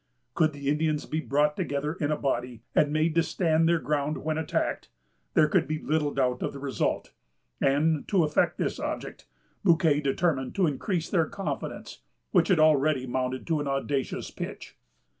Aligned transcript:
Could 0.33 0.53
the 0.53 0.67
Indians 0.67 1.05
be 1.05 1.21
brought 1.21 1.55
together 1.55 1.93
in 1.93 2.09
a 2.11 2.17
body, 2.17 2.63
and 2.73 2.91
made 2.91 3.13
to 3.13 3.21
stand 3.21 3.69
their 3.69 3.77
ground 3.77 4.17
when 4.23 4.35
attacked, 4.35 4.89
there 5.35 5.47
could 5.47 5.67
be 5.67 5.77
little 5.77 6.11
doubt 6.11 6.41
of 6.41 6.53
the 6.53 6.59
result; 6.59 7.11
and, 7.61 8.07
to 8.07 8.23
effect 8.23 8.57
this 8.57 8.79
object, 8.79 9.27
Bouquet 9.63 10.01
determined 10.01 10.55
to 10.55 10.65
increase 10.65 11.07
their 11.07 11.27
confidence, 11.27 11.99
which 12.31 12.47
had 12.47 12.57
already 12.59 13.05
mounted 13.05 13.45
to 13.45 13.59
an 13.59 13.67
audacious 13.67 14.31
pitch. 14.31 14.75